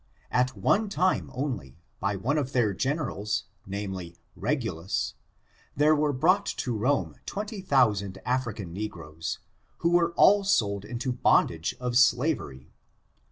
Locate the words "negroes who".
8.73-9.91